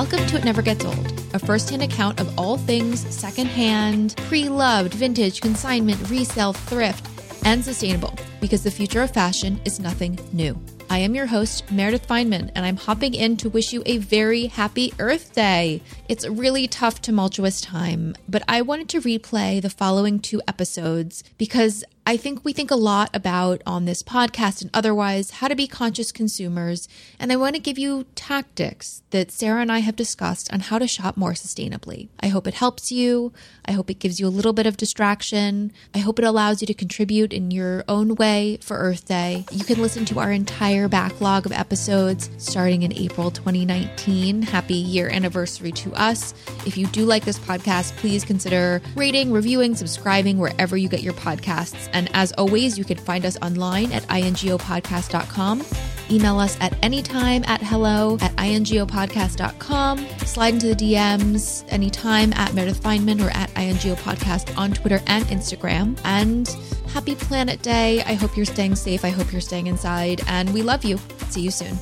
[0.00, 4.48] Welcome to It Never Gets Old, a first hand account of all things secondhand, pre
[4.48, 7.06] loved, vintage, consignment, resale, thrift,
[7.44, 10.58] and sustainable, because the future of fashion is nothing new.
[10.88, 14.46] I am your host, Meredith Fineman, and I'm hopping in to wish you a very
[14.46, 15.82] happy Earth Day.
[16.08, 21.22] It's a really tough, tumultuous time, but I wanted to replay the following two episodes
[21.36, 25.54] because I think we think a lot about on this podcast and otherwise how to
[25.54, 26.88] be conscious consumers.
[27.20, 30.80] And I want to give you tactics that Sarah and I have discussed on how
[30.80, 32.08] to shop more sustainably.
[32.18, 33.32] I hope it helps you.
[33.64, 35.70] I hope it gives you a little bit of distraction.
[35.94, 39.44] I hope it allows you to contribute in your own way for Earth Day.
[39.52, 44.42] You can listen to our entire backlog of episodes starting in April 2019.
[44.42, 46.34] Happy year anniversary to us.
[46.66, 51.14] If you do like this podcast, please consider rating, reviewing, subscribing wherever you get your
[51.14, 51.88] podcasts.
[52.08, 55.64] As always, you can find us online at ingopodcast.com.
[56.10, 60.08] Email us at anytime at hello at ingopodcast.com.
[60.18, 65.98] Slide into the DMs anytime at Meredith Fineman or at ingopodcast on Twitter and Instagram.
[66.04, 66.48] And
[66.92, 68.02] happy Planet Day.
[68.02, 69.04] I hope you're staying safe.
[69.04, 70.22] I hope you're staying inside.
[70.26, 70.98] And we love you.
[71.28, 71.78] See you soon.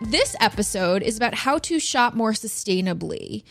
[0.00, 3.44] This episode is about how to shop more sustainably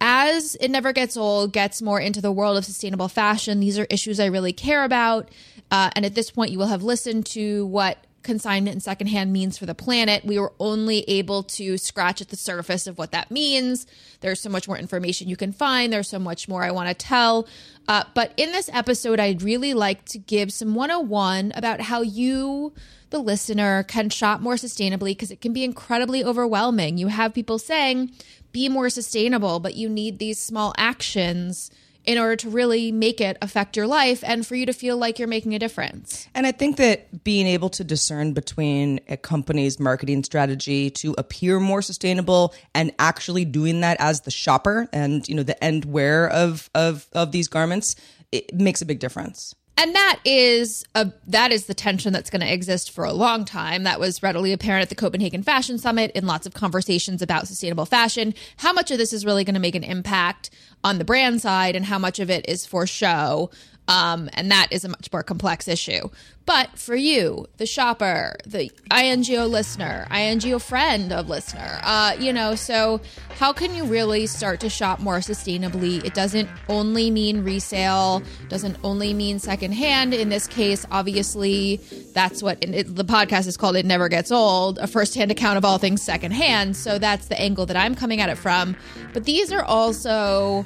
[0.00, 3.86] as it never gets old, gets more into the world of sustainable fashion, these are
[3.90, 5.30] issues I really care about.
[5.70, 9.56] Uh, and at this point, you will have listened to what consignment and secondhand means
[9.56, 10.24] for the planet.
[10.24, 13.86] We were only able to scratch at the surface of what that means.
[14.20, 15.92] There's so much more information you can find.
[15.92, 17.46] There's so much more I want to tell.
[17.88, 22.74] Uh, but in this episode, I'd really like to give some 101 about how you,
[23.10, 26.98] the listener, can shop more sustainably because it can be incredibly overwhelming.
[26.98, 28.12] You have people saying,
[28.52, 31.70] be more sustainable, but you need these small actions
[32.06, 35.18] in order to really make it affect your life and for you to feel like
[35.18, 36.28] you're making a difference.
[36.34, 41.58] And I think that being able to discern between a company's marketing strategy to appear
[41.58, 46.28] more sustainable and actually doing that as the shopper and you know the end wear
[46.30, 47.96] of of of these garments
[48.30, 52.40] it makes a big difference and that is a that is the tension that's going
[52.40, 53.82] to exist for a long time.
[53.82, 57.84] That was readily apparent at the copenhagen fashion summit in lots of conversations about sustainable
[57.84, 58.34] fashion.
[58.56, 60.50] How much of this is really going to make an impact
[60.82, 63.50] on the brand side and how much of it is for show
[63.88, 66.08] um, and that is a much more complex issue.
[66.46, 72.54] But for you, the shopper, the INGO listener, INGO friend of listener, uh, you know,
[72.54, 73.00] so
[73.38, 76.04] how can you really start to shop more sustainably?
[76.04, 80.14] It doesn't only mean resale, doesn't only mean secondhand.
[80.14, 81.80] In this case, obviously,
[82.14, 83.74] that's what it, the podcast is called.
[83.74, 86.76] It never gets old, a firsthand account of all things secondhand.
[86.76, 88.76] So that's the angle that I'm coming at it from.
[89.12, 90.64] But these are also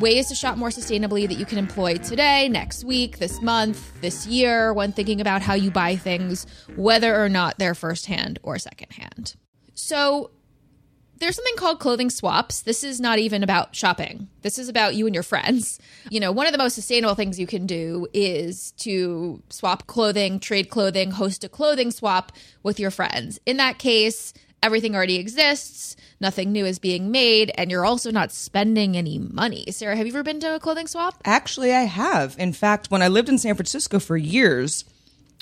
[0.00, 4.26] ways to shop more sustainably that you can employ today, next week, this month, this
[4.26, 9.36] year, when thinking about how you buy things, whether or not they're firsthand or secondhand.
[9.74, 10.30] So,
[11.22, 12.62] there's something called clothing swaps.
[12.62, 14.28] This is not even about shopping.
[14.42, 15.78] This is about you and your friends.
[16.10, 20.40] You know, one of the most sustainable things you can do is to swap clothing,
[20.40, 22.32] trade clothing, host a clothing swap
[22.64, 23.38] with your friends.
[23.46, 28.32] In that case, everything already exists, nothing new is being made, and you're also not
[28.32, 29.66] spending any money.
[29.70, 31.20] Sarah, have you ever been to a clothing swap?
[31.24, 32.36] Actually, I have.
[32.38, 34.84] In fact, when I lived in San Francisco for years,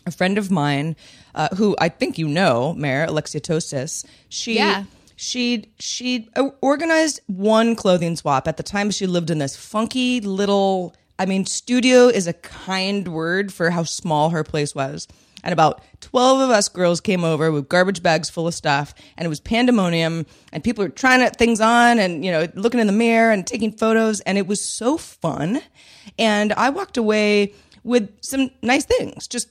[0.07, 0.97] a friend of mine,
[1.35, 4.57] uh, who I think you know, Mayor Alexia Tostes, she.
[4.57, 4.85] Yeah.
[5.23, 6.31] She she
[6.63, 8.91] organized one clothing swap at the time.
[8.91, 10.95] She lived in this funky little.
[11.19, 15.07] I mean, studio is a kind word for how small her place was.
[15.43, 19.27] And about 12 of us girls came over with garbage bags full of stuff and
[19.27, 22.93] it was pandemonium and people were trying things on and you know looking in the
[22.93, 25.61] mirror and taking photos and it was so fun
[26.19, 27.53] and i walked away
[27.85, 29.49] with some nice things just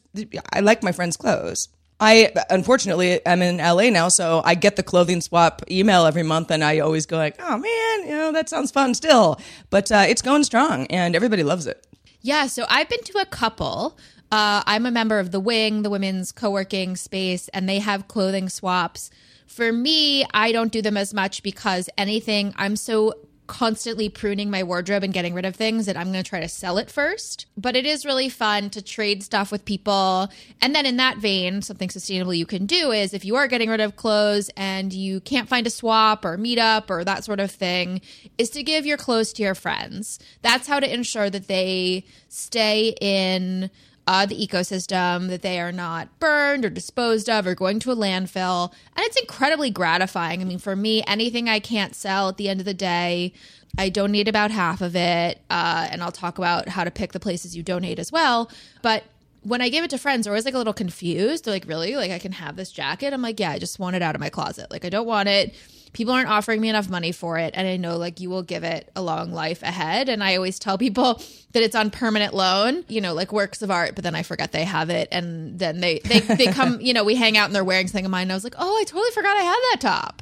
[0.53, 1.69] i like my friends clothes
[1.99, 6.49] I unfortunately am in LA now, so I get the clothing swap email every month,
[6.49, 9.39] and I always go like, "Oh man, you know that sounds fun still,"
[9.69, 11.85] but uh, it's going strong, and everybody loves it.
[12.21, 13.97] Yeah, so I've been to a couple.
[14.31, 18.07] Uh, I'm a member of the Wing, the women's co working space, and they have
[18.07, 19.09] clothing swaps.
[19.47, 23.15] For me, I don't do them as much because anything, I'm so
[23.49, 26.47] constantly pruning my wardrobe and getting rid of things that I'm going to try to
[26.47, 27.47] sell it first.
[27.57, 30.29] But it is really fun to trade stuff with people.
[30.61, 33.69] And then in that vein, something sustainable you can do is if you are getting
[33.69, 37.49] rid of clothes and you can't find a swap or meetup or that sort of
[37.49, 38.01] thing,
[38.37, 40.19] is to give your clothes to your friends.
[40.43, 43.71] That's how to ensure that they stay in
[44.09, 47.95] uh, the ecosystem, that they are not burned or disposed of or going to a
[47.95, 48.73] landfill.
[48.95, 50.41] And it's incredibly gratifying.
[50.41, 53.33] I mean, for me, anything I can't sell at the end of the day,
[53.77, 55.39] I donate about half of it.
[55.51, 58.49] Uh, and I'll talk about how to pick the places you donate as well.
[58.81, 59.03] But
[59.43, 61.45] when I give it to friends, they're always like a little confused.
[61.45, 61.95] They're like, really?
[61.95, 63.13] Like, I can have this jacket?
[63.13, 64.71] I'm like, yeah, I just want it out of my closet.
[64.71, 65.53] Like, I don't want it
[65.93, 68.63] people aren't offering me enough money for it and i know like you will give
[68.63, 70.09] it a long life ahead.
[70.09, 71.15] And i always tell people
[71.51, 74.51] that it's on permanent loan you know like works of art but then i forget
[74.51, 77.55] they have it and then they they, they come you know we hang out and
[77.55, 79.59] they're wearing something of mine and i was like oh i totally forgot i had
[79.71, 80.21] that top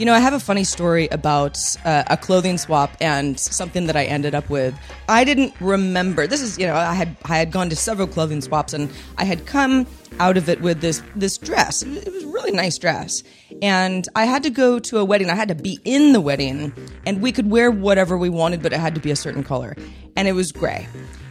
[0.00, 3.96] you know, I have a funny story about uh, a clothing swap and something that
[3.96, 4.74] I ended up with.
[5.10, 6.26] I didn't remember.
[6.26, 9.24] This is, you know, I had I had gone to several clothing swaps and I
[9.24, 9.86] had come
[10.18, 11.82] out of it with this this dress.
[11.82, 13.22] It was a really nice dress.
[13.60, 15.28] And I had to go to a wedding.
[15.28, 16.72] I had to be in the wedding
[17.04, 19.76] and we could wear whatever we wanted, but it had to be a certain color.
[20.16, 20.88] And it was gray.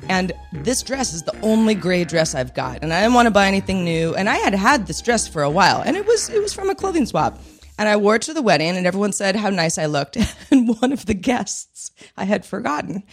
[0.09, 2.83] And this dress is the only gray dress I've got.
[2.83, 4.13] And I didn't want to buy anything new.
[4.13, 5.81] And I had had this dress for a while.
[5.83, 7.39] And it was it was from a clothing swap.
[7.79, 10.17] And I wore it to the wedding, and everyone said how nice I looked.
[10.51, 13.03] and one of the guests I had forgotten,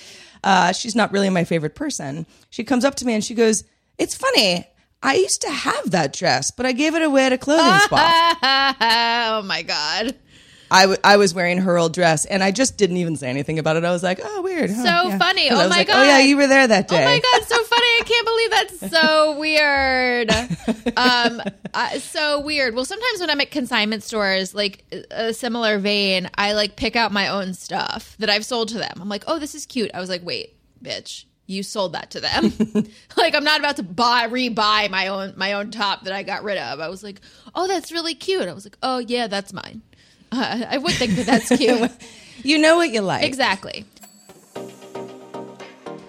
[0.42, 2.26] uh, she's not really my favorite person.
[2.50, 3.62] She comes up to me and she goes,
[3.96, 4.66] It's funny.
[5.04, 8.36] I used to have that dress, but I gave it away at a clothing swap.
[8.42, 10.16] oh my God.
[10.70, 13.58] I, w- I was wearing her old dress and I just didn't even say anything
[13.58, 13.84] about it.
[13.84, 14.70] I was like, oh, weird.
[14.70, 15.18] So yeah.
[15.18, 15.50] funny.
[15.50, 15.96] Oh my like, God.
[15.96, 17.02] Oh, yeah, you were there that day.
[17.02, 17.46] Oh my God.
[17.46, 17.86] So funny.
[17.86, 20.30] I can't believe that's so weird.
[20.96, 21.42] Um,
[21.74, 22.74] uh, so weird.
[22.74, 27.12] Well, sometimes when I'm at consignment stores, like a similar vein, I like pick out
[27.12, 28.94] my own stuff that I've sold to them.
[29.00, 29.90] I'm like, oh, this is cute.
[29.94, 32.52] I was like, wait, bitch you sold that to them.
[33.16, 36.42] like I'm not about to buy re-buy my own my own top that I got
[36.42, 36.80] rid of.
[36.80, 37.20] I was like,
[37.54, 39.82] "Oh, that's really cute." I was like, "Oh, yeah, that's mine."
[40.32, 41.90] Uh, I would think that that's cute.
[42.43, 43.25] you know what you like.
[43.25, 43.84] Exactly.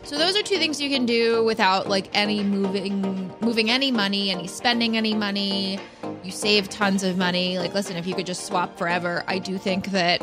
[0.03, 4.31] So those are two things you can do without like any moving moving any money,
[4.31, 5.79] any spending any money.
[6.23, 7.59] You save tons of money.
[7.59, 10.21] Like listen, if you could just swap forever, I do think that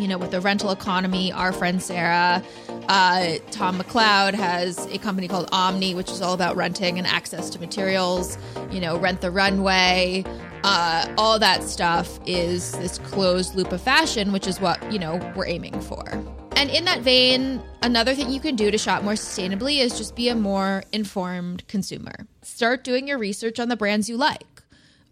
[0.00, 2.42] you know, with the rental economy, our friend Sarah,
[2.88, 7.50] uh, Tom McLeod has a company called Omni, which is all about renting and access
[7.50, 8.38] to materials,
[8.70, 10.24] you know, rent the runway,
[10.64, 15.16] uh, all that stuff is this closed loop of fashion, which is what, you know,
[15.34, 16.04] we're aiming for.
[16.56, 20.14] And in that vein, another thing you can do to shop more sustainably is just
[20.14, 22.26] be a more informed consumer.
[22.42, 24.44] Start doing your research on the brands you like.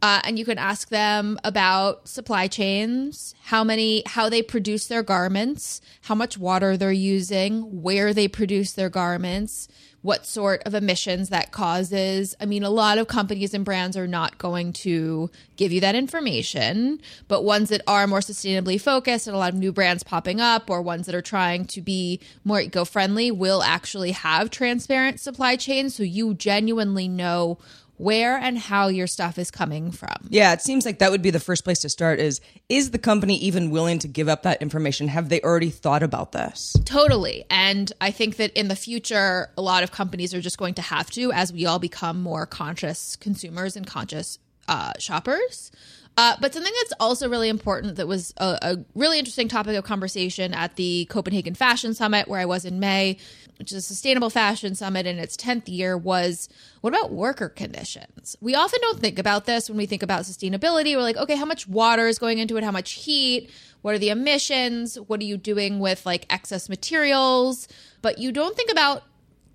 [0.00, 5.02] Uh, and you can ask them about supply chains, how many, how they produce their
[5.02, 9.66] garments, how much water they're using, where they produce their garments,
[10.02, 12.36] what sort of emissions that causes.
[12.40, 15.96] I mean, a lot of companies and brands are not going to give you that
[15.96, 20.40] information, but ones that are more sustainably focused and a lot of new brands popping
[20.40, 25.18] up or ones that are trying to be more eco friendly will actually have transparent
[25.20, 25.96] supply chains.
[25.96, 27.58] So you genuinely know
[27.98, 30.16] where and how your stuff is coming from.
[30.30, 32.98] Yeah, it seems like that would be the first place to start is is the
[32.98, 35.08] company even willing to give up that information?
[35.08, 36.76] Have they already thought about this?
[36.84, 37.44] Totally.
[37.50, 40.82] And I think that in the future a lot of companies are just going to
[40.82, 44.38] have to as we all become more conscious consumers and conscious
[44.68, 45.70] uh, shoppers.
[46.18, 49.84] Uh, but something that's also really important that was a, a, really interesting topic of
[49.84, 53.18] conversation at the Copenhagen Fashion Summit, where I was in May,
[53.58, 56.48] which is a sustainable fashion summit in its 10th year, was
[56.80, 58.36] what about worker conditions?
[58.40, 60.94] We often don't think about this when we think about sustainability.
[60.94, 62.64] We're like, okay, how much water is going into it?
[62.64, 63.50] How much heat?
[63.82, 64.96] What are the emissions?
[64.96, 67.68] What are you doing with like excess materials?
[68.00, 69.02] But you don't think about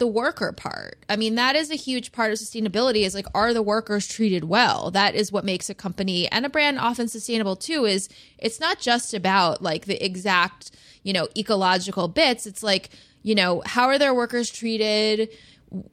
[0.03, 0.97] the worker part.
[1.07, 4.43] I mean, that is a huge part of sustainability is like are the workers treated
[4.43, 4.91] well?
[4.91, 8.81] That is what makes a company and a brand often sustainable too is it's not
[8.81, 10.71] just about like the exact,
[11.03, 12.45] you know, ecological bits.
[12.45, 12.89] It's like,
[13.21, 15.29] you know, how are their workers treated?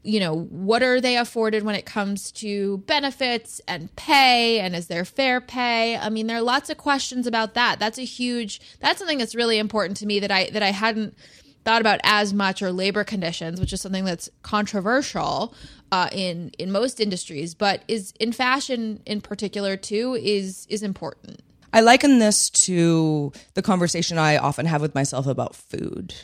[0.02, 4.60] you know, what are they afforded when it comes to benefits and pay?
[4.60, 5.96] And is there fair pay?
[5.96, 7.78] I mean, there are lots of questions about that.
[7.78, 11.16] That's a huge, that's something that's really important to me that I, that I hadn't
[11.64, 15.54] thought about as much or labor conditions, which is something that's controversial
[15.92, 21.40] uh, in, in most industries, but is in fashion in particular too, is, is important.
[21.72, 26.14] I liken this to the conversation I often have with myself about food.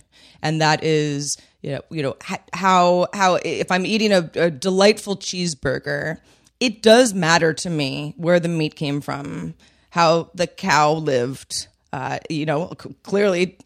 [0.43, 2.16] And that is, you know, you know
[2.52, 6.19] how how if I'm eating a, a delightful cheeseburger,
[6.61, 9.55] it does matter to me where the meat came from,
[9.90, 11.69] how the cow lived.
[11.93, 12.66] Uh, you know,
[13.05, 13.57] clearly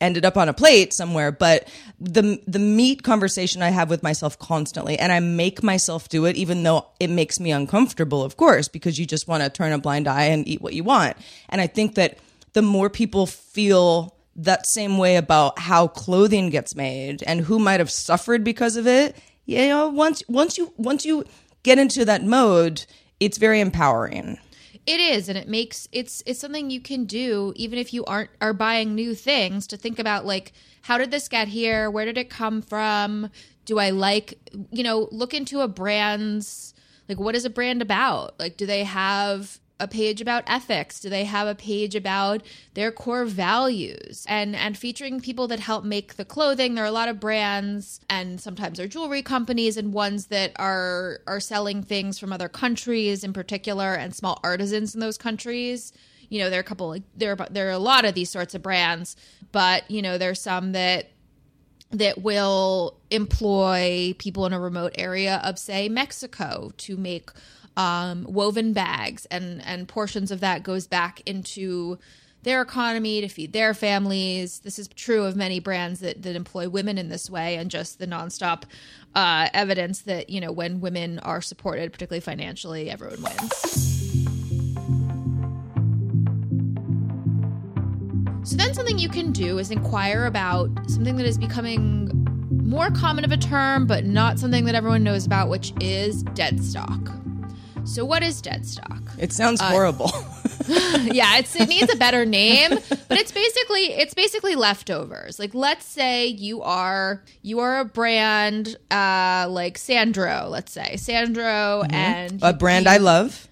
[0.00, 1.68] ended up on a plate somewhere but
[2.00, 6.36] the the meat conversation i have with myself constantly and i make myself do it
[6.36, 9.78] even though it makes me uncomfortable of course because you just want to turn a
[9.78, 11.16] blind eye and eat what you want.
[11.48, 12.18] And i think that
[12.54, 17.80] the more people feel that same way about how clothing gets made and who might
[17.80, 19.16] have suffered because of it
[19.46, 21.24] you know once once you once you
[21.62, 22.84] get into that mode
[23.20, 24.38] it's very empowering
[24.88, 28.30] it is, and it makes it's it's something you can do even if you aren't
[28.40, 31.90] are buying new things to think about like how did this get here?
[31.90, 33.28] Where did it come from?
[33.66, 34.38] Do I like
[34.72, 36.72] you know look into a brand's
[37.06, 38.40] like what is a brand about?
[38.40, 41.00] Like do they have a page about ethics?
[41.00, 42.42] Do they have a page about
[42.74, 46.74] their core values and and featuring people that help make the clothing?
[46.74, 51.20] There are a lot of brands and sometimes they're jewelry companies and ones that are
[51.26, 55.92] are selling things from other countries in particular and small artisans in those countries.
[56.28, 58.30] You know, there are a couple like there are, there are a lot of these
[58.30, 59.16] sorts of brands,
[59.52, 61.10] but you know, there's some that
[61.90, 67.30] that will employ people in a remote area of say Mexico to make
[67.78, 71.96] um, woven bags, and and portions of that goes back into
[72.42, 74.58] their economy to feed their families.
[74.60, 78.00] This is true of many brands that that employ women in this way, and just
[78.00, 78.64] the nonstop
[79.14, 83.54] uh, evidence that you know when women are supported, particularly financially, everyone wins.
[88.42, 92.10] So then something you can do is inquire about something that is becoming
[92.50, 96.64] more common of a term, but not something that everyone knows about, which is dead
[96.64, 97.10] stock.
[97.88, 99.02] So, what is dead stock?
[99.18, 100.10] It sounds uh, horrible.
[100.68, 105.38] yeah, it's, it needs a better name, but it's basically it's basically leftovers.
[105.38, 110.48] Like, let's say you are you are a brand uh, like Sandro.
[110.50, 111.94] Let's say Sandro mm-hmm.
[111.94, 113.48] and a brand I love.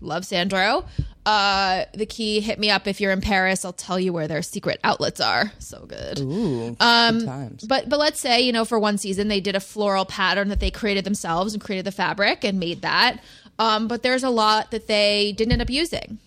[0.00, 0.84] Love Sandro.
[1.24, 3.64] Uh, the key hit me up if you're in Paris.
[3.64, 5.52] I'll tell you where their secret outlets are.
[5.58, 6.18] So good.
[6.18, 7.64] Ooh, um, good times.
[7.64, 10.58] But but let's say you know for one season they did a floral pattern that
[10.58, 13.20] they created themselves and created the fabric and made that.
[13.62, 16.18] Um, but there's a lot that they didn't end up using.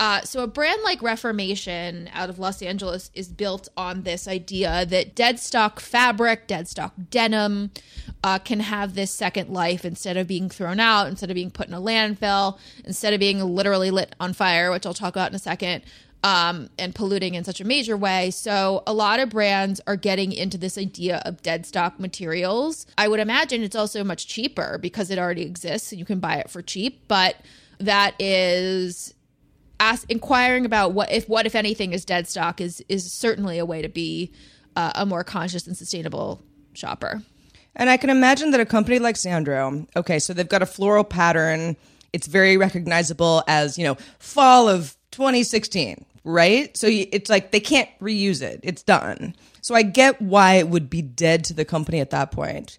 [0.00, 4.86] Uh, so a brand like Reformation out of Los Angeles is built on this idea
[4.86, 7.70] that dead stock fabric, dead stock denim,
[8.24, 11.68] uh, can have this second life instead of being thrown out, instead of being put
[11.68, 15.36] in a landfill, instead of being literally lit on fire, which I'll talk about in
[15.36, 15.84] a second
[16.24, 18.30] um, and polluting in such a major way.
[18.30, 22.86] So a lot of brands are getting into this idea of dead stock materials.
[22.96, 26.36] I would imagine it's also much cheaper because it already exists and you can buy
[26.36, 27.06] it for cheap.
[27.08, 27.36] But
[27.78, 29.12] that is
[29.78, 33.66] ask, inquiring about what if what if anything is dead stock is is certainly a
[33.66, 34.32] way to be
[34.76, 37.22] uh, a more conscious and sustainable shopper.
[37.76, 41.04] And I can imagine that a company like Sandro, okay, so they've got a floral
[41.04, 41.76] pattern.
[42.14, 46.76] It's very recognizable as, you know, fall of 2016 right?
[46.76, 48.60] So it's like they can't reuse it.
[48.62, 49.36] It's done.
[49.60, 52.78] So I get why it would be dead to the company at that point.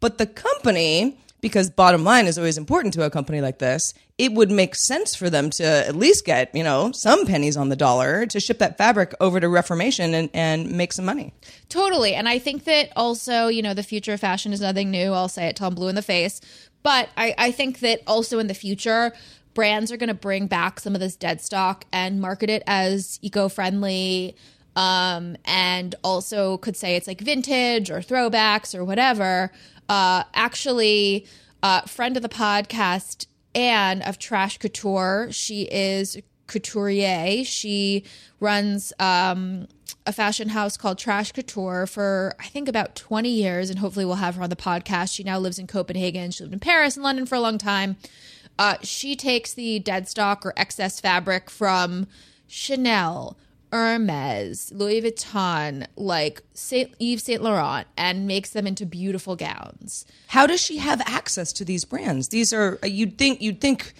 [0.00, 4.32] But the company, because bottom line is always important to a company like this, it
[4.32, 7.76] would make sense for them to at least get, you know, some pennies on the
[7.76, 11.32] dollar to ship that fabric over to Reformation and, and make some money.
[11.68, 12.14] Totally.
[12.14, 15.12] And I think that also, you know, the future of fashion is nothing new.
[15.12, 16.40] I'll say it till I'm blue in the face.
[16.82, 19.12] But I, I think that also in the future,
[19.58, 23.18] brands are going to bring back some of this dead stock and market it as
[23.22, 24.36] eco-friendly
[24.76, 29.50] um, and also could say it's like vintage or throwbacks or whatever
[29.88, 31.26] uh, actually
[31.64, 38.04] uh, friend of the podcast anne of trash couture she is couturier she
[38.38, 39.66] runs um,
[40.06, 44.14] a fashion house called Trash Couture for I think about 20 years and hopefully we'll
[44.14, 45.14] have her on the podcast.
[45.14, 46.30] She now lives in Copenhagen.
[46.30, 47.96] She lived in Paris and London for a long time.
[48.58, 52.06] Uh, she takes the dead stock or excess fabric from
[52.48, 53.38] Chanel,
[53.70, 60.06] Hermes, Louis Vuitton, like Saint Yves Saint Laurent, and makes them into beautiful gowns.
[60.28, 62.28] How does she have access to these brands?
[62.28, 63.92] These are uh, you'd think you'd think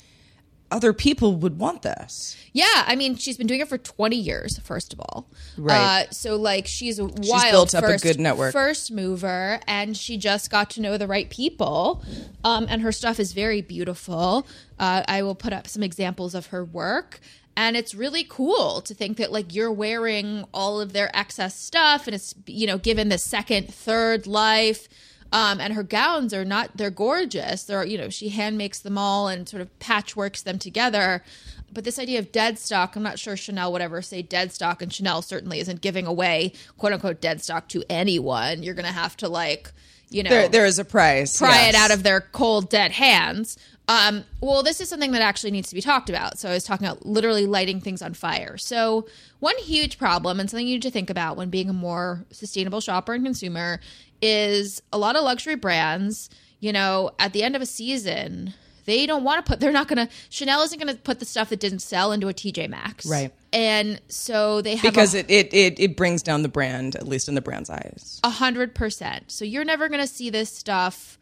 [0.70, 2.36] other people would want this.
[2.52, 5.28] Yeah, I mean, she's been doing it for 20 years, first of all.
[5.56, 6.06] Right.
[6.06, 8.52] Uh, so, like, she's a wild built up a good network.
[8.52, 12.02] first mover, and she just got to know the right people.
[12.44, 14.46] Um, and her stuff is very beautiful.
[14.78, 17.20] Uh, I will put up some examples of her work.
[17.56, 22.06] And it's really cool to think that, like, you're wearing all of their excess stuff
[22.06, 24.88] and it's, you know, given the second, third life.
[25.32, 27.64] Um, and her gowns are not, they're gorgeous.
[27.64, 31.22] They're, you know, she hand makes them all and sort of patchworks them together.
[31.70, 34.80] But this idea of dead stock, I'm not sure Chanel would ever say dead stock,
[34.80, 38.62] and Chanel certainly isn't giving away quote unquote dead stock to anyone.
[38.62, 39.70] You're going to have to, like,
[40.08, 41.36] you know, There, there is a price.
[41.36, 41.74] pry yes.
[41.74, 43.58] it out of their cold dead hands.
[43.88, 46.38] Um, well, this is something that actually needs to be talked about.
[46.38, 48.58] So I was talking about literally lighting things on fire.
[48.58, 49.06] So
[49.40, 52.80] one huge problem and something you need to think about when being a more sustainable
[52.80, 53.80] shopper and consumer
[54.20, 56.28] is a lot of luxury brands.
[56.60, 58.52] You know, at the end of a season,
[58.88, 59.60] they don't want to put.
[59.60, 60.12] They're not going to.
[60.30, 63.32] Chanel isn't going to put the stuff that didn't sell into a TJ Maxx, Right.
[63.52, 67.06] And so they have because a, it, it, it, it brings down the brand, at
[67.06, 68.18] least in the brand's eyes.
[68.24, 69.30] A hundred percent.
[69.30, 71.18] So you're never gonna see this stuff,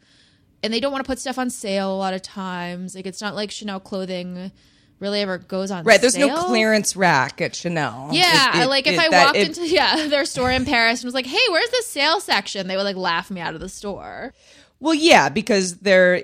[0.63, 2.95] and they don't want to put stuff on sale a lot of times.
[2.95, 4.51] Like it's not like Chanel clothing
[4.99, 5.83] really ever goes on.
[5.83, 6.01] Right.
[6.01, 6.27] There's sale.
[6.29, 8.09] no clearance rack at Chanel.
[8.11, 11.05] Yeah, It- it- like if it- I walked into yeah their store in Paris and
[11.07, 13.69] was like, "Hey, where's the sale section?" They would like laugh me out of the
[13.69, 14.33] store.
[14.79, 16.23] Well, yeah, because they're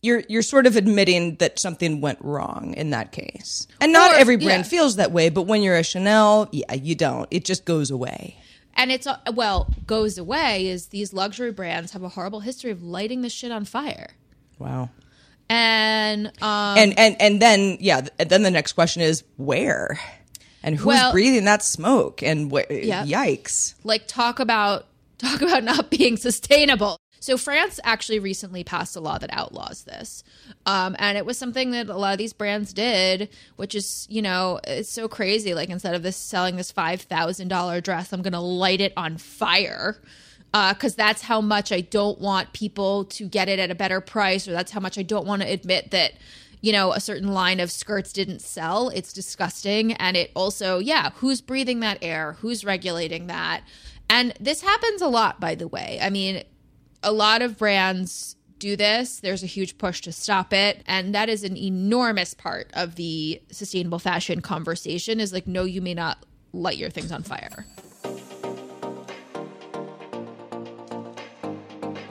[0.00, 3.66] you're you're sort of admitting that something went wrong in that case.
[3.80, 4.70] And not Or- every brand yeah.
[4.70, 7.26] feels that way, but when you're a Chanel, yeah, you don't.
[7.30, 8.36] It just goes away.
[8.78, 12.82] And it's uh, well goes away is these luxury brands have a horrible history of
[12.82, 14.10] lighting the shit on fire.
[14.58, 14.88] Wow.
[15.50, 19.98] And um, and and and then yeah, then the next question is where?
[20.62, 22.22] And who's Well- breathing that smoke?
[22.22, 23.04] And wh- Yeah.
[23.04, 23.74] yikes.
[23.84, 24.86] like talk about
[25.18, 26.98] talk about not being sustainable.
[27.20, 30.22] So France actually recently passed a law that outlaws this,
[30.66, 34.22] um, and it was something that a lot of these brands did, which is you
[34.22, 35.54] know it's so crazy.
[35.54, 39.16] Like instead of this selling this five thousand dollar dress, I'm gonna light it on
[39.16, 40.00] fire.
[40.50, 44.48] Because that's how much I don't want people to get it at a better price,
[44.48, 46.12] or that's how much I don't want to admit that
[46.60, 48.88] you know, a certain line of skirts didn't sell.
[48.90, 49.92] It's disgusting.
[49.94, 52.36] And it also, yeah, who's breathing that air?
[52.40, 53.62] Who's regulating that?
[54.10, 55.98] And this happens a lot, by the way.
[56.02, 56.42] I mean,
[57.02, 59.20] a lot of brands do this.
[59.20, 60.82] There's a huge push to stop it.
[60.86, 65.80] And that is an enormous part of the sustainable fashion conversation is like, no, you
[65.80, 67.66] may not light your things on fire.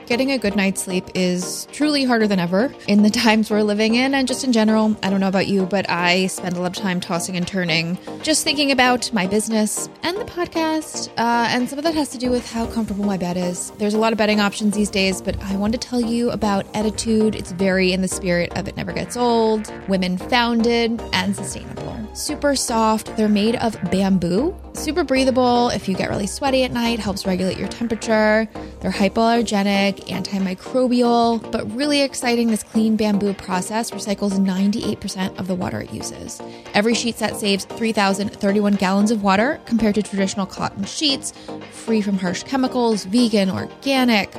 [0.08, 3.94] Getting a good night's sleep is truly harder than ever in the times we're living
[3.94, 4.96] in, and just in general.
[5.02, 7.98] I don't know about you, but I spend a lot of time tossing and turning,
[8.22, 11.10] just thinking about my business and the podcast.
[11.18, 13.70] Uh, and some of that has to do with how comfortable my bed is.
[13.72, 16.64] There's a lot of bedding options these days, but I want to tell you about
[16.72, 17.34] Ettitude.
[17.34, 21.77] It's very in the spirit of It Never Gets Old, women founded, and sustainable.
[22.18, 26.98] Super soft, they're made of bamboo, super breathable if you get really sweaty at night,
[26.98, 28.48] helps regulate your temperature.
[28.80, 32.48] They're hypoallergenic, antimicrobial, but really exciting.
[32.48, 36.42] This clean bamboo process recycles 98% of the water it uses.
[36.74, 41.32] Every sheet set saves 3,031 gallons of water compared to traditional cotton sheets,
[41.70, 44.34] free from harsh chemicals, vegan, organic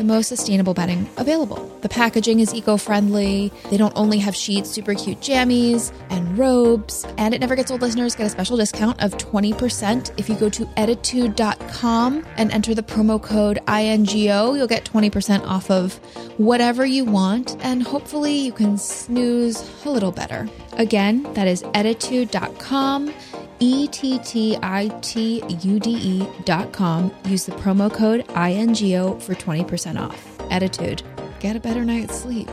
[0.00, 1.58] the most sustainable bedding available.
[1.82, 3.52] The packaging is eco friendly.
[3.68, 7.04] They don't only have sheets, super cute jammies and robes.
[7.18, 10.48] And it never gets old listeners get a special discount of 20% if you go
[10.48, 14.54] to ettitude.com and enter the promo code INGO.
[14.54, 15.96] You'll get 20% off of
[16.38, 20.48] whatever you want, and hopefully you can snooze a little better.
[20.78, 23.12] Again, that is ettitude.com.
[23.60, 27.14] E T T I T U D E dot com.
[27.26, 30.38] Use the promo code INGO for 20% off.
[30.48, 31.02] Ettitude.
[31.40, 32.48] Get a better night's sleep.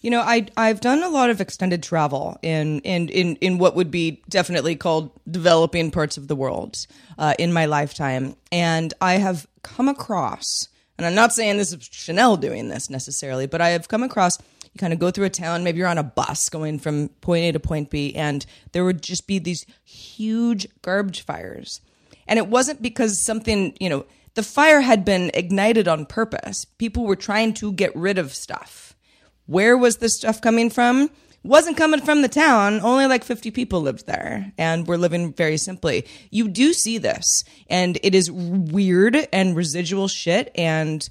[0.00, 3.74] You know, I I've done a lot of extended travel in in in, in what
[3.74, 9.14] would be definitely called developing parts of the world uh, in my lifetime, and I
[9.14, 10.68] have come across,
[10.98, 14.36] and I'm not saying this is Chanel doing this necessarily, but I have come across.
[14.74, 17.44] You kind of go through a town, maybe you're on a bus going from point
[17.44, 21.80] A to point B, and there would just be these huge garbage fires.
[22.26, 26.64] And it wasn't because something, you know, the fire had been ignited on purpose.
[26.64, 28.96] People were trying to get rid of stuff.
[29.46, 31.10] Where was this stuff coming from?
[31.44, 32.80] Wasn't coming from the town.
[32.80, 36.06] Only like 50 people lived there and were living very simply.
[36.30, 41.06] You do see this, and it is weird and residual shit and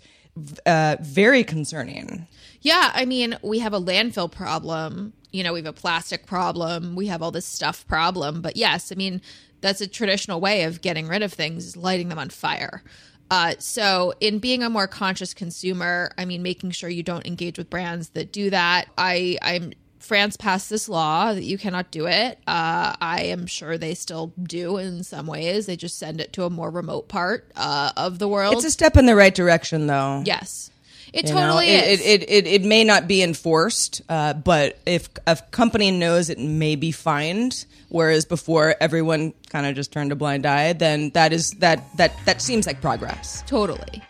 [0.65, 2.27] uh, very concerning.
[2.63, 5.13] Yeah, I mean, we have a landfill problem.
[5.31, 6.95] You know, we have a plastic problem.
[6.95, 8.41] We have all this stuff problem.
[8.41, 9.21] But yes, I mean,
[9.61, 12.81] that's a traditional way of getting rid of things is lighting them on fire.
[13.29, 17.57] Uh, so, in being a more conscious consumer, I mean, making sure you don't engage
[17.57, 18.87] with brands that do that.
[18.97, 22.37] I, I'm France passed this law that you cannot do it.
[22.45, 25.65] Uh, I am sure they still do in some ways.
[25.65, 28.55] They just send it to a more remote part uh, of the world.
[28.55, 30.21] It's a step in the right direction, though.
[30.25, 30.69] yes,
[31.11, 32.01] it You know, totally it, is.
[32.01, 36.39] It, it, it, it may not be enforced, uh, but if a company knows it
[36.39, 41.33] may be fined, whereas before everyone kind of just turned a blind eye, then that
[41.33, 43.43] is that that that seems like progress.
[43.47, 44.01] Totally.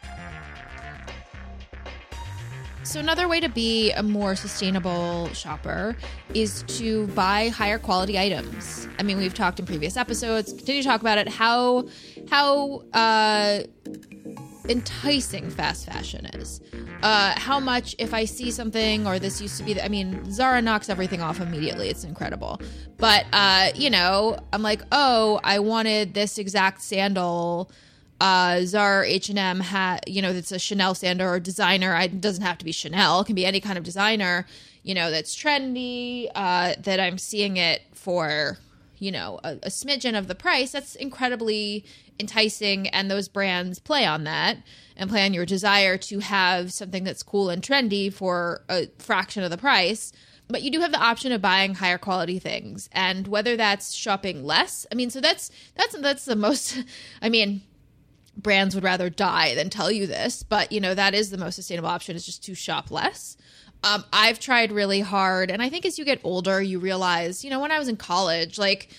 [2.84, 5.96] So, another way to be a more sustainable shopper
[6.34, 8.90] is to buy higher quality items.
[9.00, 11.88] I mean, we've talked in previous episodes, continue to talk about it, how,
[12.30, 13.64] how, uh,
[14.70, 16.62] enticing fast fashion is.
[17.02, 20.62] Uh, how much, if I see something or this used to be, I mean, Zara
[20.62, 21.90] knocks everything off immediately.
[21.90, 22.62] It's incredible.
[22.98, 27.72] But, uh, you know, I'm like, oh, I wanted this exact sandal.
[28.22, 31.94] Uh, Zara H&M had, you know, it's a Chanel sandal or designer.
[31.94, 33.22] I, it doesn't have to be Chanel.
[33.22, 34.46] It can be any kind of designer,
[34.84, 38.58] you know, that's trendy, uh, that I'm seeing it for
[39.04, 41.86] you know a, a smidgen of the price that's incredibly
[42.20, 44.58] enticing and those brands play on that
[44.96, 49.44] and play on your desire to have something that's cool and trendy for a fraction
[49.44, 50.14] of the price
[50.48, 54.46] but you do have the option of buying higher quality things and whether that's shopping
[54.46, 56.82] less i mean so that's that's that's the most
[57.22, 57.62] i mean
[58.38, 61.56] brands would rather die than tell you this, but you know that is the most
[61.56, 63.38] sustainable option is just to shop less.
[63.84, 67.50] Um, I've tried really hard, and I think as you get older, you realize, you
[67.50, 68.90] know, when I was in college, like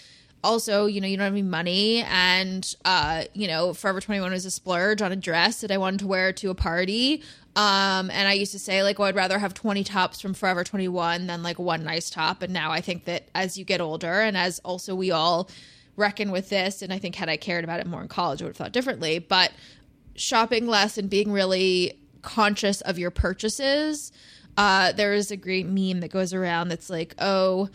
[0.43, 4.33] also, you know, you don't have any money, and uh, you know, Forever Twenty One
[4.33, 7.23] was a splurge on a dress that I wanted to wear to a party.
[7.57, 10.65] Um, and I used to say like, well, I'd rather have 20 tops from Forever
[10.65, 12.43] 21 than like one nice top.
[12.43, 15.49] And now I think that as you get older and as also we all
[15.97, 18.47] reckon with this, and I think had I cared about it more in college, I
[18.47, 19.21] would have thought differently.
[19.21, 19.53] But
[20.17, 24.11] shopping less and being really conscious of your purchases.
[24.57, 27.69] Uh, there is a great meme that goes around that's like, oh,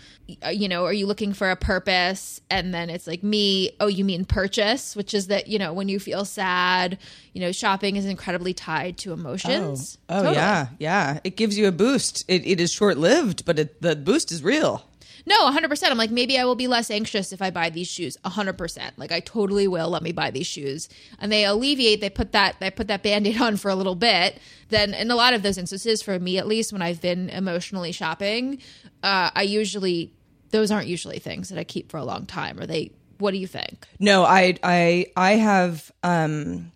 [0.51, 2.39] you know, are you looking for a purpose?
[2.49, 5.89] And then it's like me, oh, you mean purchase, which is that, you know, when
[5.89, 6.97] you feel sad,
[7.33, 9.97] you know, shopping is incredibly tied to emotions.
[10.07, 10.35] Oh Totally.
[10.35, 11.19] yeah, yeah.
[11.23, 12.23] It gives you a boost.
[12.27, 14.88] It, it is short lived, but it, the boost is real.
[15.29, 15.91] No, 100%.
[15.91, 18.17] I'm like, maybe I will be less anxious if I buy these shoes.
[18.25, 18.91] 100%.
[18.97, 19.87] Like, I totally will.
[19.87, 20.89] Let me buy these shoes.
[21.19, 23.93] And they alleviate, they put that, they put that band aid on for a little
[23.93, 24.39] bit.
[24.69, 27.91] Then, in a lot of those instances, for me at least, when I've been emotionally
[27.91, 28.59] shopping,
[29.03, 30.11] uh, I usually,
[30.49, 32.59] those aren't usually things that I keep for a long time.
[32.59, 33.85] Or they, what do you think?
[33.99, 36.71] No, I I I have um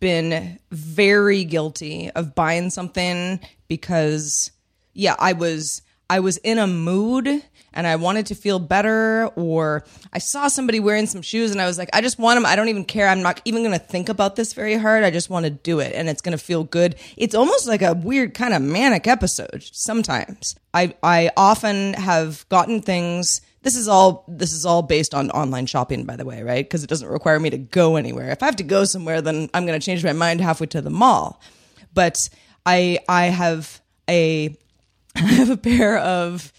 [0.00, 4.50] been very guilty of buying something because
[4.94, 7.42] yeah, I was I was in a mood
[7.74, 11.66] and I wanted to feel better or I saw somebody wearing some shoes and I
[11.66, 12.46] was like I just want them.
[12.46, 13.08] I don't even care.
[13.08, 15.04] I'm not even going to think about this very hard.
[15.04, 16.96] I just want to do it and it's going to feel good.
[17.16, 20.56] It's almost like a weird kind of manic episode sometimes.
[20.72, 23.42] I I often have gotten things.
[23.62, 26.64] This is all this is all based on online shopping by the way right?
[26.64, 28.30] Because it doesn't require me to go anywhere.
[28.30, 30.80] If i have to go somewhere then i'm going to change my mind halfway to
[30.80, 31.42] the mall.
[31.92, 32.16] But
[32.64, 34.56] i i have a
[35.24, 36.52] i have a pair of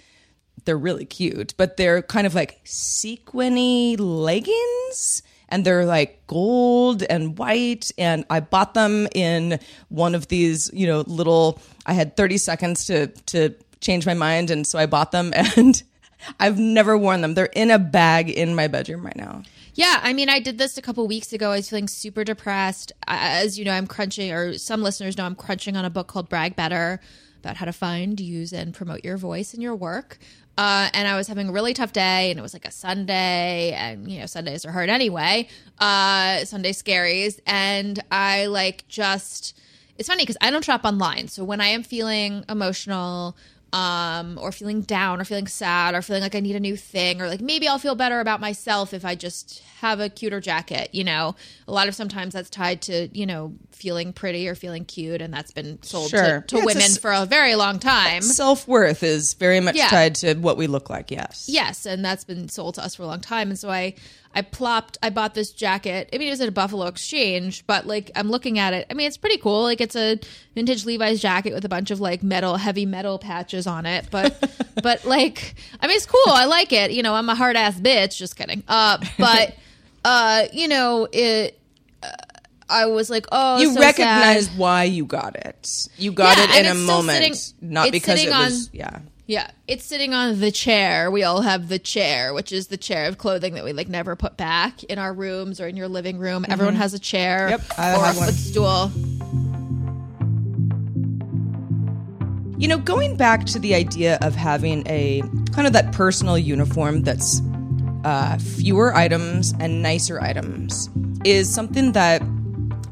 [0.66, 7.38] they're really cute but they're kind of like sequiny leggings and they're like gold and
[7.38, 12.38] white and i bought them in one of these you know little i had 30
[12.38, 15.84] seconds to to change my mind and so i bought them and
[16.40, 17.34] I've never worn them.
[17.34, 19.44] They're in a bag in my bedroom right now.
[19.76, 21.52] Yeah, I mean, I did this a couple weeks ago.
[21.52, 22.92] I was feeling super depressed.
[23.08, 26.28] As you know, I'm crunching, or some listeners know, I'm crunching on a book called
[26.28, 27.00] Brag Better
[27.40, 30.18] about how to find, use, and promote your voice in your work.
[30.58, 33.72] Uh, and I was having a really tough day, and it was like a Sunday,
[33.72, 35.48] and you know, Sundays are hard anyway.
[35.80, 39.58] Uh, Sunday scaries, and I like just.
[39.98, 43.38] It's funny because I don't shop online, so when I am feeling emotional
[43.72, 47.22] um or feeling down or feeling sad or feeling like I need a new thing
[47.22, 50.90] or like maybe I'll feel better about myself if I just have a cuter jacket,
[50.92, 51.36] you know.
[51.68, 55.34] A lot of sometimes that's tied to, you know, feeling pretty or feeling cute and
[55.34, 56.42] that's been sold Sure.
[56.42, 58.22] to, to Yeah, it's a women for a very long time.
[58.24, 59.88] Self worth is very much Yeah.
[59.88, 61.12] tied to what we look like.
[61.12, 61.46] Yes.
[61.48, 63.50] Yes, and that's been sold to us for a long time.
[63.50, 63.94] And so I
[64.36, 66.10] I plopped I bought this jacket.
[66.14, 68.86] I mean it was at a Buffalo Exchange, but like I'm looking at it.
[68.90, 69.64] I mean it's pretty cool.
[69.64, 70.20] Like it's a
[70.56, 74.08] vintage Levi's jacket with a bunch of like metal heavy metal patches on it.
[74.12, 74.38] But
[74.84, 76.22] but like I mean it's cool.
[76.34, 76.92] I like it.
[76.92, 78.64] You know, I'm a hard ass bitch, just kidding.
[78.68, 79.56] Uh but
[80.06, 81.60] uh you know, it
[82.04, 82.08] uh,
[82.70, 84.58] I was like, oh, You so recognize sad.
[84.60, 85.90] why you got it.
[85.98, 88.68] You got Yeah, it in a moment, sitting- not because it was.
[88.68, 89.00] on- yeah.
[89.30, 91.12] Yeah, it's sitting on the chair.
[91.12, 94.16] We all have the chair, which is the chair of clothing that we like never
[94.16, 96.48] put back in our rooms or in your living room.
[96.50, 98.92] Everyone has a chair Yep, or a footstool.
[102.58, 107.04] You know, going back to the idea of having a kind of that personal uniform
[107.04, 107.40] that's
[108.06, 110.90] uh, fewer items and nicer items
[111.24, 112.24] is something that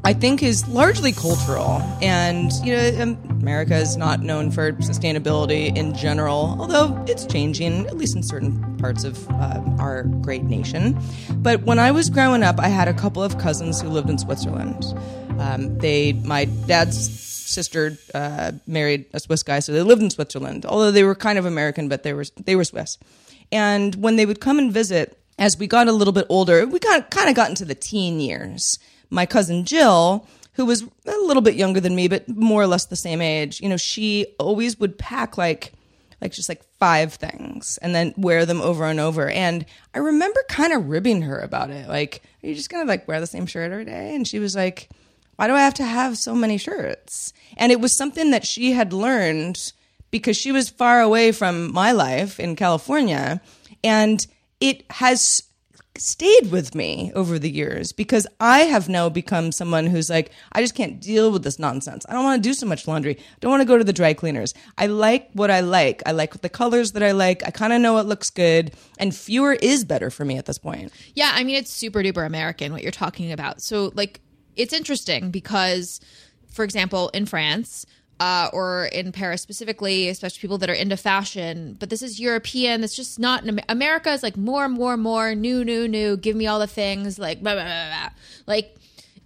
[0.04, 1.82] I think is largely cultural.
[2.00, 7.86] And, you know, um, America is not known for sustainability in general, although it's changing,
[7.86, 10.98] at least in certain parts of uh, our great nation.
[11.34, 14.18] But when I was growing up, I had a couple of cousins who lived in
[14.18, 14.84] Switzerland.
[15.38, 16.98] Um, they, my dad's
[17.48, 20.66] sister uh, married a Swiss guy, so they lived in Switzerland.
[20.66, 22.98] Although they were kind of American, but they were they were Swiss.
[23.50, 26.78] And when they would come and visit, as we got a little bit older, we
[26.78, 28.78] kind of got into the teen years.
[29.10, 32.86] My cousin Jill, who was a little bit younger than me, but more or less
[32.86, 35.72] the same age, you know, she always would pack like
[36.20, 39.28] like just like five things and then wear them over and over.
[39.30, 41.88] And I remember kind of ribbing her about it.
[41.88, 44.14] Like, are you just gonna like wear the same shirt every day?
[44.14, 44.88] And she was like,
[45.36, 47.32] why do I have to have so many shirts?
[47.56, 49.72] And it was something that she had learned
[50.10, 53.40] because she was far away from my life in California.
[53.84, 54.26] And
[54.60, 55.44] it has
[56.00, 60.60] stayed with me over the years because I have now become someone who's like, I
[60.60, 62.06] just can't deal with this nonsense.
[62.08, 63.16] I don't want to do so much laundry.
[63.18, 64.54] I don't want to go to the dry cleaners.
[64.76, 66.02] I like what I like.
[66.06, 67.46] I like the colors that I like.
[67.46, 68.72] I kind of know what looks good.
[68.98, 70.92] And fewer is better for me at this point.
[71.14, 73.62] Yeah, I mean it's super duper American what you're talking about.
[73.62, 74.20] So like
[74.56, 76.00] it's interesting because
[76.50, 77.86] for example, in France,
[78.20, 81.76] uh, or in Paris specifically, especially people that are into fashion.
[81.78, 82.80] But this is European.
[82.80, 84.10] That's just not in Am- America.
[84.10, 86.16] Is like more, and more, and more, new, new, new.
[86.16, 87.18] Give me all the things.
[87.18, 88.08] Like, blah, blah, blah.
[88.46, 88.74] like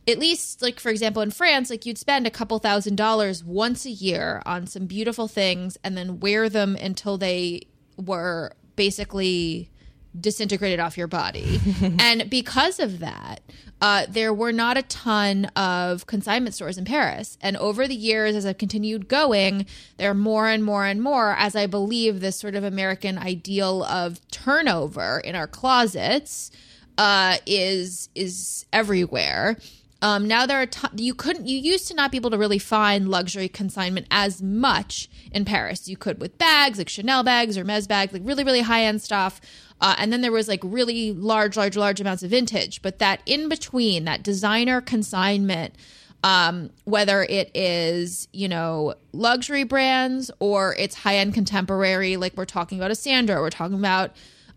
[0.08, 3.84] at least like for example in France, like you'd spend a couple thousand dollars once
[3.86, 7.62] a year on some beautiful things and then wear them until they
[7.96, 9.70] were basically
[10.18, 11.60] disintegrated off your body.
[11.98, 13.40] and because of that,
[13.80, 17.36] uh, there were not a ton of consignment stores in Paris.
[17.40, 21.34] And over the years, as I've continued going, there are more and more and more,
[21.36, 26.52] as I believe this sort of American ideal of turnover in our closets
[26.96, 29.56] uh, is is everywhere.
[30.02, 32.58] Um, now there are t- you couldn't you used to not be able to really
[32.58, 35.88] find luxury consignment as much in Paris.
[35.88, 39.00] You could with bags like Chanel bags or Hermes bags, like really really high end
[39.00, 39.40] stuff.
[39.80, 42.82] Uh, and then there was like really large, large, large amounts of vintage.
[42.82, 45.74] But that in between, that designer consignment,
[46.22, 52.44] um, whether it is, you know, luxury brands or it's high end contemporary, like we're
[52.44, 54.12] talking about a Sandro, we're talking about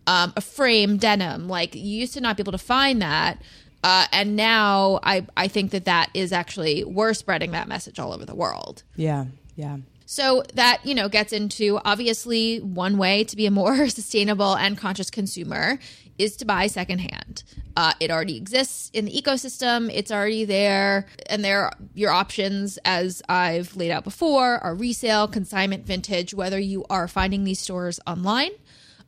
[0.07, 1.47] um, a frame denim.
[1.47, 3.41] Like you used to not be able to find that.
[3.85, 8.13] Uh, and now I, I think that that is actually, we're spreading that message all
[8.13, 8.81] over the world.
[8.95, 9.77] Yeah, yeah.
[10.07, 14.75] So that, you know, gets into obviously one way to be a more sustainable and
[14.75, 15.77] conscious consumer
[16.17, 17.43] is to buy secondhand.
[17.77, 19.91] Uh, it already exists in the ecosystem.
[19.93, 21.05] It's already there.
[21.29, 26.85] And there, your options, as I've laid out before, are resale, consignment, vintage, whether you
[26.89, 28.51] are finding these stores online,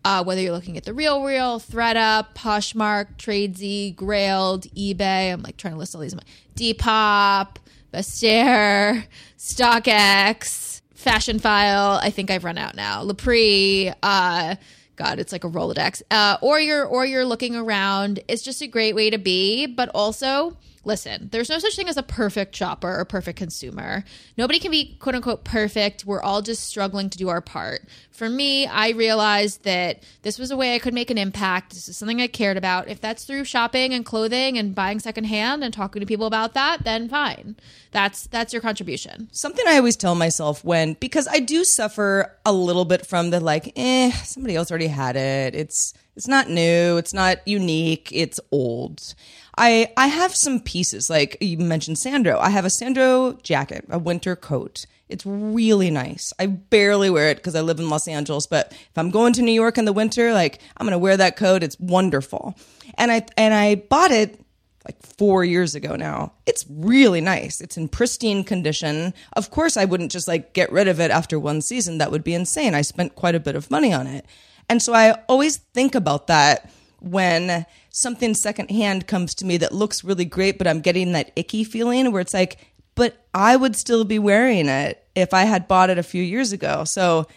[0.06, 5.34] uh, whether you're looking at the Real Real, ThredUp, Poshmark, Tradesy, Grailed, eBay.
[5.34, 6.16] I'm like trying to list all these.
[6.56, 7.58] Depop,
[7.94, 9.06] Vestiaire,
[9.38, 12.00] StockX, Fashionphile.
[12.02, 13.04] I think I've run out now.
[13.04, 13.94] LePrix.
[14.02, 14.56] Uh,
[14.96, 16.02] God, it's like a Rolodex.
[16.10, 18.20] Uh, or you're or you're looking around.
[18.28, 21.98] It's just a great way to be, but also listen, there's no such thing as
[21.98, 24.04] a perfect shopper or perfect consumer.
[24.38, 26.06] Nobody can be quote unquote perfect.
[26.06, 27.84] We're all just struggling to do our part.
[28.10, 31.74] For me, I realized that this was a way I could make an impact.
[31.74, 32.88] This is something I cared about.
[32.88, 36.84] If that's through shopping and clothing and buying secondhand and talking to people about that,
[36.84, 37.58] then fine.
[37.92, 39.28] That's that's your contribution.
[39.32, 43.40] Something I always tell myself when because I do suffer a little bit from the
[43.40, 45.54] like, eh, somebody else already had it.
[45.54, 49.14] It's it's not new, it's not unique, it's old.
[49.56, 52.40] I I have some pieces like you mentioned Sandro.
[52.40, 54.88] I have a Sandro jacket, a winter coat.
[55.10, 56.34] It's really nice.
[56.40, 59.44] I barely wear it because I live in Los Angeles, but if I'm going to
[59.44, 61.62] New York in the winter, like I'm to wear that coat.
[61.64, 62.56] It's wonderful.
[62.96, 64.42] And I and I bought it
[64.86, 66.34] like four years ago now.
[66.48, 67.62] It's really nice.
[67.62, 69.14] It's in pristine condition.
[69.34, 72.00] Of course, I wouldn't just like get rid of it after one season.
[72.00, 72.74] That would be insane.
[72.74, 74.26] I spent quite a bit of money on it.
[74.70, 80.04] And so I always think about that when something secondhand comes to me that looks
[80.04, 82.58] really great, but I'm getting that icky feeling where it's like,
[82.96, 86.52] but I would still be wearing it if I had bought it a few years
[86.52, 86.84] ago.
[86.84, 87.28] So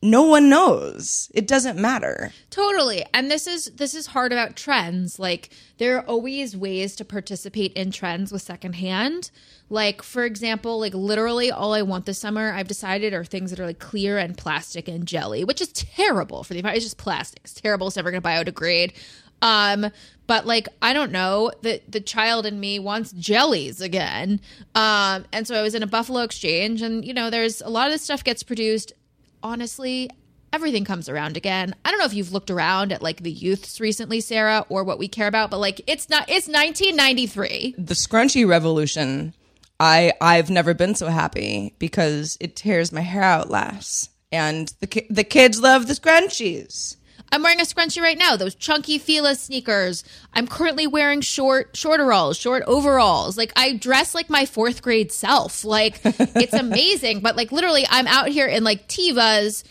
[0.00, 1.30] no one knows.
[1.34, 2.32] It doesn't matter.
[2.50, 3.04] Totally.
[3.12, 5.18] And this is this is hard about trends.
[5.18, 9.30] Like there are always ways to participate in trends with secondhand.
[9.68, 13.58] Like for example, like literally all I want this summer, I've decided are things that
[13.58, 16.76] are like clear and plastic and jelly, which is terrible for the environment.
[16.76, 17.40] It's just plastic.
[17.44, 17.88] It's terrible.
[17.88, 18.92] It's never going to biodegrade.
[19.42, 19.90] Um,
[20.26, 24.40] but like I don't know, the the child in me wants jellies again.
[24.74, 27.86] Um, and so I was in a Buffalo Exchange, and you know, there's a lot
[27.86, 28.92] of this stuff gets produced
[29.42, 30.10] honestly,
[30.52, 31.74] everything comes around again.
[31.84, 34.98] I don't know if you've looked around at like the youths recently, Sarah, or what
[34.98, 37.74] we care about, but like it's not it's 1993.
[37.78, 39.34] The scrunchy revolution.
[39.80, 44.86] I I've never been so happy because it tears my hair out less, and the
[44.86, 46.96] ki- the kids love the scrunchies.
[47.30, 50.02] I'm wearing a scrunchie right now, those chunky Fila sneakers.
[50.32, 53.36] I'm currently wearing short shorteralls, short overalls.
[53.36, 55.64] Like I dress like my fourth grade self.
[55.64, 57.20] Like it's amazing.
[57.20, 59.64] but like literally I'm out here in like Tevas,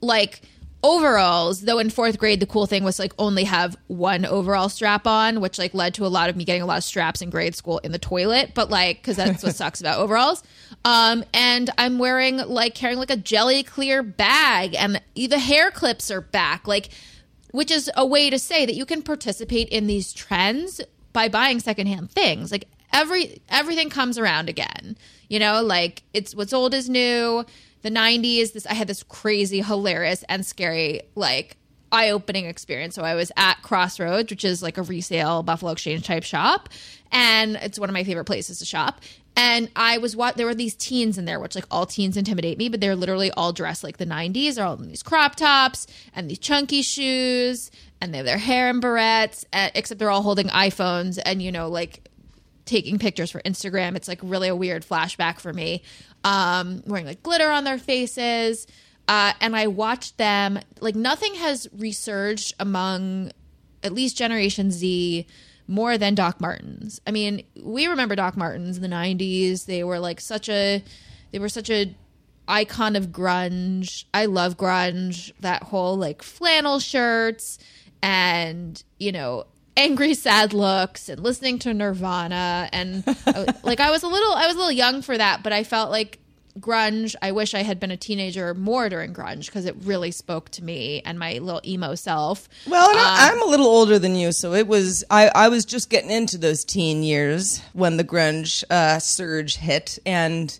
[0.00, 0.42] like
[0.82, 5.06] overalls though in fourth grade the cool thing was like only have one overall strap
[5.06, 7.28] on which like led to a lot of me getting a lot of straps in
[7.28, 10.42] grade school in the toilet but like because that's what sucks about overalls.
[10.84, 16.10] Um and i'm wearing like carrying like a jelly clear bag and the hair clips
[16.10, 16.88] are back like
[17.52, 20.80] which is a way to say that you can participate in these trends
[21.12, 22.52] by buying secondhand things.
[22.52, 24.96] Like every everything comes around again
[25.30, 25.62] you know?
[25.62, 27.46] Like it's what's old is new
[27.82, 31.56] the 90s this i had this crazy hilarious and scary like
[31.92, 36.22] eye-opening experience so i was at crossroads which is like a resale buffalo exchange type
[36.22, 36.68] shop
[37.10, 39.00] and it's one of my favorite places to shop
[39.36, 42.58] and i was what there were these teens in there which like all teens intimidate
[42.58, 45.88] me but they're literally all dressed like the 90s they're all in these crop tops
[46.14, 50.22] and these chunky shoes and they have their hair in barrettes uh, except they're all
[50.22, 52.08] holding iphones and you know like
[52.70, 53.96] taking pictures for Instagram.
[53.96, 55.82] It's like really a weird flashback for me.
[56.24, 58.66] Um, wearing like glitter on their faces.
[59.08, 63.32] Uh, and I watched them, like, nothing has resurged among
[63.82, 65.26] at least Generation Z
[65.66, 67.00] more than Doc Martens.
[67.06, 69.66] I mean, we remember Doc Martens in the 90s.
[69.66, 70.84] They were like such a,
[71.32, 71.92] they were such a,
[72.50, 74.04] icon of grunge.
[74.12, 75.32] I love grunge.
[75.40, 77.58] That whole like flannel shirts
[78.02, 84.02] and, you know, angry sad looks and listening to Nirvana and uh, like I was
[84.02, 86.18] a little I was a little young for that, but I felt like
[86.58, 87.14] grunge.
[87.22, 90.64] I wish I had been a teenager more during grunge because it really spoke to
[90.64, 92.48] me and my little emo self.
[92.66, 95.88] Well, Um, I'm a little older than you, so it was I, I was just
[95.90, 100.58] getting into those teen years when the grunge uh, surge hit, and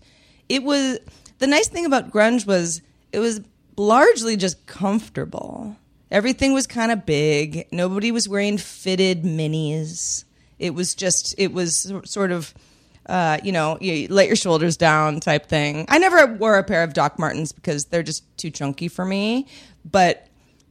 [0.49, 0.99] it was
[1.39, 2.81] the nice thing about grunge was
[3.13, 3.41] it was
[3.77, 5.77] largely just comfortable.
[6.11, 7.67] Everything was kind of big.
[7.73, 10.25] Nobody was wearing fitted minis.
[10.59, 12.53] It was just it was sort of
[13.07, 15.85] uh, you know, you let your shoulders down type thing.
[15.89, 19.49] I never wore a pair of Doc Martens because they're just too chunky for me.
[19.85, 20.29] But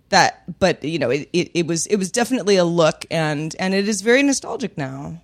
[0.07, 3.73] that, but you know, it, it, it was it was definitely a look, and and
[3.73, 5.21] it is very nostalgic now.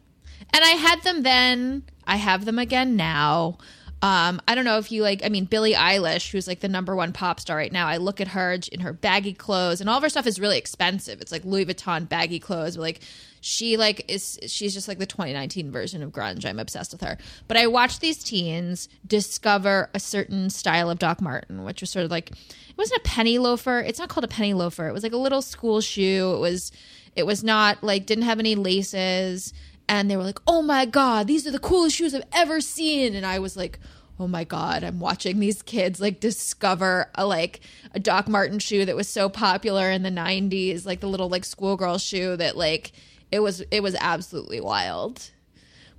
[0.54, 1.84] And I had them then.
[2.06, 3.60] I have them again now.
[4.06, 5.26] Um, I don't know if you like.
[5.26, 7.88] I mean, Billie Eilish, who's like the number one pop star right now.
[7.88, 10.60] I look at her in her baggy clothes, and all of her stuff is really
[10.60, 11.22] expensive.
[11.22, 12.76] It's like Louis Vuitton baggy clothes.
[12.76, 13.00] But like,
[13.42, 16.46] she like is she's just like the 2019 version of grunge.
[16.46, 17.18] I'm obsessed with her.
[17.48, 22.06] But I watched these teens discover a certain style of Doc Martin, which was sort
[22.06, 23.80] of like it wasn't a penny loafer.
[23.80, 24.88] It's not called a penny loafer.
[24.88, 26.32] It was like a little school shoe.
[26.36, 26.72] It was
[27.16, 29.52] it was not like didn't have any laces
[29.88, 33.16] and they were like, "Oh my god, these are the coolest shoes I've ever seen."
[33.16, 33.80] And I was like,
[34.20, 37.62] "Oh my god, I'm watching these kids like discover a like
[37.94, 41.46] a Doc Martin shoe that was so popular in the 90s, like the little like
[41.46, 42.92] schoolgirl shoe that like
[43.32, 45.32] it was it was absolutely wild."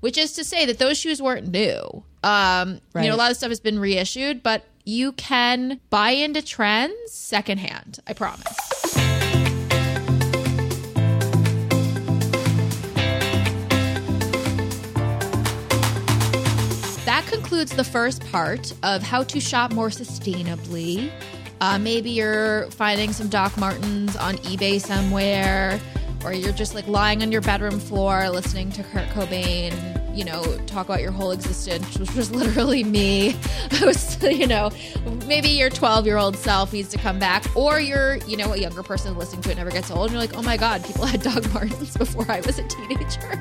[0.01, 2.05] Which is to say that those shoes weren't new.
[2.22, 6.42] Um, you know, a lot of stuff has been reissued, but you can buy into
[6.42, 7.99] trends secondhand.
[8.07, 8.76] I promise.
[17.57, 21.11] That concludes the first part of how to shop more sustainably.
[21.61, 25.81] Uh, maybe you're finding some Doc Martens on eBay somewhere,
[26.23, 29.73] or you're just like lying on your bedroom floor listening to Kurt Cobain,
[30.14, 33.35] you know, talk about your whole existence, which was literally me.
[33.71, 34.71] I was, you know,
[35.27, 38.59] maybe your 12 year old self needs to come back, or you're, you know, a
[38.59, 41.07] younger person listening to it never gets old, and you're like, oh my God, people
[41.07, 43.40] had Doc Martens before I was a teenager.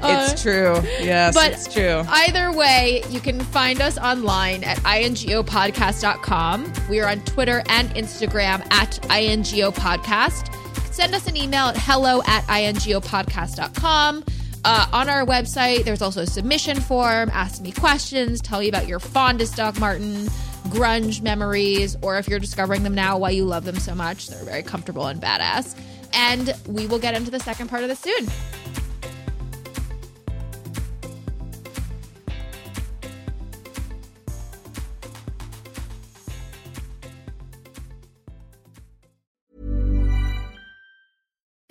[0.00, 0.80] It's true.
[1.00, 2.04] Yes, but it's true.
[2.08, 6.72] Either way, you can find us online at ingopodcast.com.
[6.88, 10.54] We are on Twitter and Instagram at ingopodcast.
[10.92, 14.24] Send us an email at hello at ingopodcast.com.
[14.64, 17.30] Uh, on our website, there's also a submission form.
[17.32, 18.40] Ask me questions.
[18.40, 20.26] Tell you about your fondest Doc Martin
[20.68, 24.28] grunge memories, or if you're discovering them now why you love them so much.
[24.28, 25.76] They're very comfortable and badass.
[26.12, 28.28] And we will get into the second part of this soon.